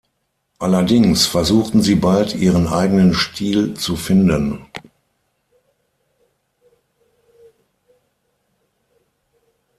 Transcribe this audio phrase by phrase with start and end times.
[0.57, 4.65] Allerdings versuchten sie bald, ihren eigenen Stil zu finden.